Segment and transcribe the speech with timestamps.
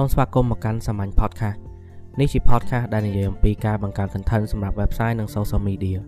[0.00, 1.58] សូមស្វាគមន៍មកកាន់សាមញ្ញ podcast
[2.20, 5.98] នេះជា podcast ដែលនិយាយអំពីការបង្កើត content សម្រាប់ website និង social media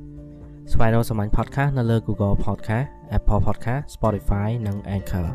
[0.73, 2.87] ស្វែងរកសាមញ្ញ podcast នៅលើ Google Podcast
[3.17, 5.29] Apple Podcast Spotify និង Anchor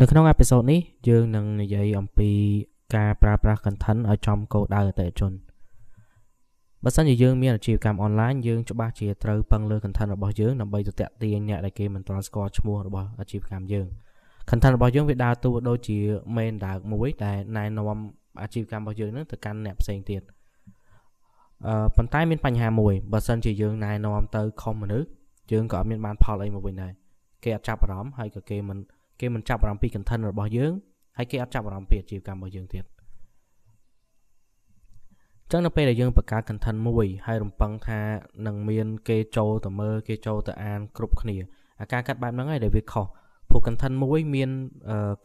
[0.00, 2.30] នៅក្នុងអេពីសូតនេះយើងនឹងនិយាយអំពី
[2.96, 5.49] ការប្រើប្រាស់ content ឲ្យចំគោលដៅអតិថិជន
[6.84, 13.86] បើសិនជាយើងមានអាជីវកម្មអនឡាញយើងច្បាស់ជាត្រូវពឹងលើ content របស់យើងដើម្បីទៅតាក់ទាញអ្នកដែលគេមិនទាន់ស្គាល់ឈ្មោះរបស់អាជីវកម្មយើង
[14.50, 15.98] content របស់យើងវាដើរតួដូចជា
[16.36, 17.98] main ដើកមួយដែលណែនាំ
[18.42, 20.22] អាជីវកម្មរបស់យើងនឹងទៅកាន់អ្នកផ្សេងទៀត
[21.66, 25.08] អឺប៉ុន្តែមានបញ្ហាមួយបើសិនជាយើងណែនាំទៅខុសមនុស្ស
[25.52, 26.92] យើងក៏អត់មានបានផលអីមកវិញដែរ
[27.44, 28.78] គេអត់ចាប់អារម្មណ៍ហើយក៏គេមិន
[29.20, 30.72] គេមិនចាប់អារម្មណ៍ពី content របស់យើង
[31.16, 32.84] ហើយគេអត់ចាប់អារម្មណ៍ពីអាជីវកម្មរបស់យើងទៀត
[35.52, 38.00] ចឹងនៅពេលដែលយើងបង្កើត content មួយហើយរំពឹងថា
[38.46, 41.36] នឹងមានគេចូលទៅមើលគេចូលទៅអានគ្រប់គ្នា
[41.80, 43.06] អាការកាត់បែបហ្នឹងហើយដែលវាខុស
[43.48, 44.50] ព្រោះ content មួយមាន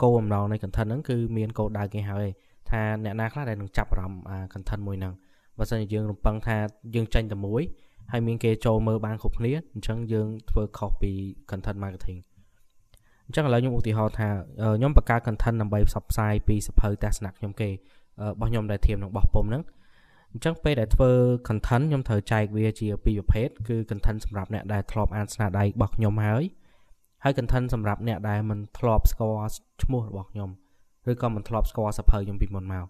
[0.01, 2.27] គោលបំណងនៃ content ហ្នឹងគឺមានគោលដៅគេហើយ
[2.69, 5.13] ថាអ្នកណាខ្លះដែលនឹងចាប់អារម្មណ៍អា content មួយហ្នឹង
[5.57, 6.57] បើសិនជាយើងរំពឹងថា
[6.95, 7.61] យើងចេញតែមួយ
[8.11, 11.11] ហើយមានគេចូលមើលបានគ្រប់គ្នាអញ្ចឹងយើងធ្វើខុសពី
[11.51, 12.19] content marketing
[13.25, 14.27] អញ្ចឹងឥឡូវខ្ញុំឧទាហរណ៍ថា
[14.77, 17.73] ខ្ញុំបង្កើត content ដើម្បីផ្សព្វផ្សាយពីសភៅទស្សនៈខ្ញុំគេរ
[18.39, 19.63] បស់ខ្ញុំដែលធៀមនឹងបោះពុំហ្នឹង
[20.35, 21.11] អញ្ចឹងពេលដែលធ្វើ
[21.47, 26.43] content ខ្ញុំត្រូវចែកវាជាពីរប្រភេទគឺ content សម្រាប់អ្នកដែលធ្លាប់អានស្នាដៃរបស់ខ្ញុំហើយ
[27.23, 29.49] ហើយ content សម្រាប់អ្នកដែលមិនធ្លាប់ស្គាល់
[29.83, 30.49] ឈ្មោះរបស់ខ្ញុំ
[31.11, 32.87] ឬក៏មិនធ្លាប់ស្គាល់សភៅខ្ញុំពីមុនមក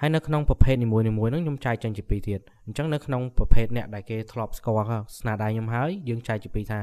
[0.00, 4.86] ហើយនៅក្នុងប្រភេទនីមួយៗហ្នឹងខ្ញុំចែកចេញជាពីរទៀតអញ្ចឹងនៅក្នុងប្រភេទអ្នកដែលគេធ្លាប់ស្គាល់
[5.18, 6.80] ស្នាដៃខ្ញុំហើយយើងចែកជាពីរថា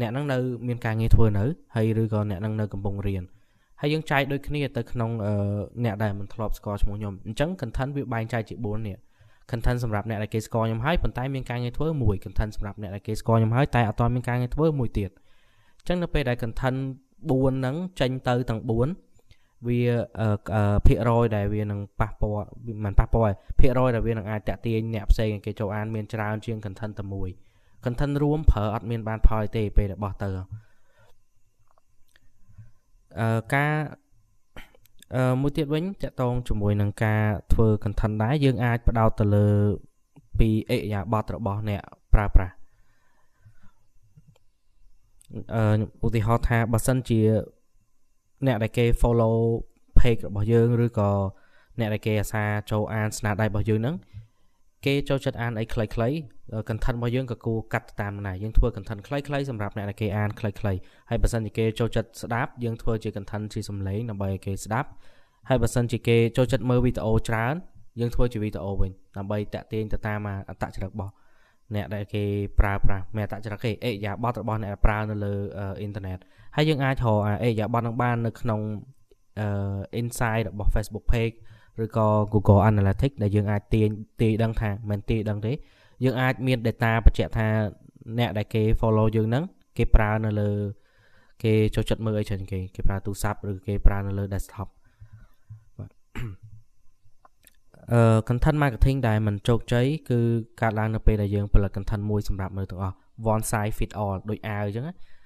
[0.00, 3.24] អ្នកហ្នឹងនៅមានការងារធ្វើនៅហើយឬក៏អ្នកហ្នឹងនៅកំពុងរៀន
[3.80, 5.10] ហើយយើងចែកដូចគ្នាទៅក្នុង
[5.84, 8.96] អ្នកដែលមិនធ្លាប់ស្គាល់ឈ្មោះខ្ញុំអញ្ចឹង content វាបែងចែកជា4នេះ
[9.50, 15.10] content សម្រាប់អ្នកដែលគេស្គាល់ខ្ញុំហើយប៉ុន្តែមានការងារធ្វើមួយ content សម្រាប់អ្នកដែលគេស្គាល់ខ្ញុំហើយតែអត់ទាន់មានការងារធ្វើមួយទៀត
[15.78, 16.78] អញ្ចឹងនៅពេលដែល content
[17.20, 19.80] 4ហ្នឹងចេញទៅទាំង4វា
[20.86, 22.46] ភាគរយដែលវានឹងប៉ះពាល់
[22.84, 27.28] មិនប៉ះពាល់ភាគរយដែលវានឹងអាចតាក់ទាញអ្នកផ្សេងគេចូលអានមានច្រើនជាង content តែមួយ
[27.84, 30.30] content រួមប្រើអត់មានបានផលទេពេលដែលបោះទៅ
[33.18, 33.72] អឺការ
[35.14, 37.22] អឺមួយទៀតវិញតកតងជាមួយនឹងការ
[37.52, 39.48] ធ្វើ content ដែរយើងអាចផ្ដោតទៅលើ
[40.38, 41.82] ពីអិយាប័តរបស់អ្នក
[42.14, 42.54] ប្រើប្រាស់
[45.54, 47.20] អឺឧទាហរណ៍ថាបើសិនជា
[48.46, 49.36] អ្នកដែលគេ follow
[49.98, 51.10] page របស់យើងឬក៏
[51.78, 53.96] អ្នកដែលគេអាសាចូលអានស្នាដៃរបស់យើងហ្នឹង
[54.86, 56.16] គេចូលចិត្តអានអីខ្លីៗ
[56.68, 60.80] content របស់យើងក៏គួរកាត់តាមដែរយើងធ្វើ content ខ្លីៗសម្រាប់អ្នកដែលគេអានខ្លីៗ
[61.10, 64.88] ហើយបើសិនជាគេចូលចិត្តស្ដាប់យើងធ្វើជា content ជាសំឡេងដើម្បីឲ្យគេស្ដាប់
[65.48, 67.54] ហើយបើសិនជាគេចូលចិត្តមើលវីដេអូច្រើន
[68.00, 70.18] យើងធ្វើជាវីដេអូវិញដើម្បីតាក់ទាញទៅតាម
[70.48, 71.12] អត្តចរិតរបស់
[71.74, 72.24] អ្នកដែលគេ
[72.60, 76.18] ប្រើប្រាស់មានអត្តចរិតគេអេយ៉ាបតរបស់អ្នកប្រើនៅលើអ៊ីនធឺណិត
[76.56, 78.60] ហើយយើងអាចរកអេយ៉ាបតនឹងបាននៅក្នុង
[79.40, 81.34] អឺ inside របស់ Facebook page
[81.84, 83.88] ឬក៏ Google Analytics ដែលយើងអាចទាញ
[84.20, 85.52] ទាយដឹងថាមិនទាយដឹងទេ
[86.04, 87.46] យើងអាចមាន data បញ្ជាក់ថា
[88.18, 89.44] អ្នកដែលគេ follow យើងហ្នឹង
[89.76, 90.50] គេប្រើនៅលើ
[91.42, 94.68] គេចូលចិត្តមើលអីច្រើនគេគេប្រើទូរស័ព្ទឬគេប្រើនៅលើ desktop
[97.92, 100.18] អឺ content marketing ដែលมันជោគជ័យគឺ
[100.60, 102.96] កើតឡើងនៅពេលដែលយើងផលិត content មួយសម្រាប់មនុស្សទាំងអស់
[103.34, 105.19] one size fit all ដូចអាវអញ្ចឹងណាអឺ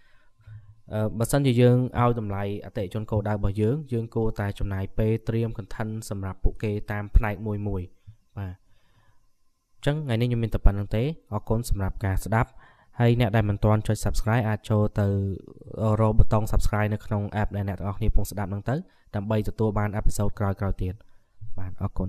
[1.19, 7.83] បើសិនជាយើងឲ្យតម្លៃអតិថិជនគោលដៅរបស់យើង យើងគួរតែចំណាយពេលត្រៀម content សម្រាប់ពួកគេតាមផ្នែកមួយមួយ
[8.39, 8.55] បាទ
[9.75, 11.03] អញ្ចឹងថ្ងៃនេះខ្ញុំមានតែប៉ុណ្្នឹងទេ
[11.33, 12.50] អរគុណសម្រាប់ការស្ដាប់
[13.00, 15.06] ហើយអ្នកដែលមិនទាន់ចុច Subscribe អាចចូលទៅ
[16.00, 18.75] រកប៊ូតុង Subscribe នៅក្នុង app ដែលអ្នកទាំងអស់គ្នាកំពុងស្ដាប់ហ្នឹងទៅ
[19.15, 20.95] ដើម្បីទទួលបានអេពីសូតក្រោយៗទៀត
[21.59, 22.09] បាទអរគុណ